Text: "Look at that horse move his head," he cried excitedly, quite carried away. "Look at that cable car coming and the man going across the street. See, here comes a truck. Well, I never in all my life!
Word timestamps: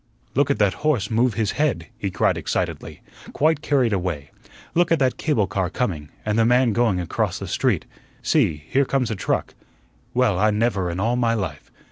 "Look 0.33 0.49
at 0.49 0.57
that 0.57 0.73
horse 0.81 1.11
move 1.11 1.35
his 1.35 1.51
head," 1.51 1.85
he 1.95 2.09
cried 2.09 2.35
excitedly, 2.35 3.03
quite 3.33 3.61
carried 3.61 3.93
away. 3.93 4.31
"Look 4.73 4.91
at 4.91 4.97
that 4.97 5.17
cable 5.17 5.45
car 5.45 5.69
coming 5.69 6.09
and 6.25 6.39
the 6.39 6.43
man 6.43 6.73
going 6.73 6.99
across 6.99 7.37
the 7.37 7.45
street. 7.47 7.85
See, 8.23 8.63
here 8.67 8.85
comes 8.85 9.11
a 9.11 9.15
truck. 9.15 9.53
Well, 10.15 10.39
I 10.39 10.49
never 10.49 10.89
in 10.89 10.99
all 10.99 11.17
my 11.17 11.35
life! 11.35 11.69